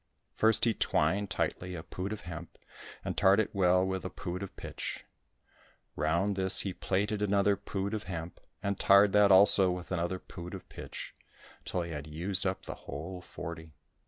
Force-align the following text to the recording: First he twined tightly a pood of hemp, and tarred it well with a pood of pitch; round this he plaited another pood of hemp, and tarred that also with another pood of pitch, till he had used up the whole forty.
First 0.33 0.65
he 0.65 0.73
twined 0.73 1.29
tightly 1.29 1.75
a 1.75 1.83
pood 1.83 2.11
of 2.11 2.21
hemp, 2.21 2.57
and 3.05 3.15
tarred 3.15 3.39
it 3.39 3.53
well 3.53 3.85
with 3.85 4.03
a 4.03 4.09
pood 4.09 4.41
of 4.41 4.55
pitch; 4.55 5.05
round 5.95 6.35
this 6.35 6.61
he 6.61 6.73
plaited 6.73 7.21
another 7.21 7.55
pood 7.55 7.93
of 7.93 8.05
hemp, 8.05 8.39
and 8.63 8.79
tarred 8.79 9.13
that 9.13 9.31
also 9.31 9.69
with 9.69 9.91
another 9.91 10.17
pood 10.17 10.55
of 10.55 10.67
pitch, 10.69 11.13
till 11.65 11.83
he 11.83 11.91
had 11.91 12.07
used 12.07 12.47
up 12.47 12.63
the 12.65 12.73
whole 12.89 13.21
forty. 13.21 13.75